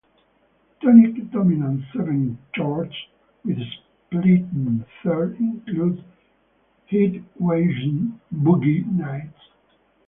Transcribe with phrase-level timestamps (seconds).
[0.81, 2.91] Tonic dominant seventh chord
[3.45, 4.45] with split
[5.03, 6.03] third include
[6.89, 9.37] Heatwave's "Boogie Nights".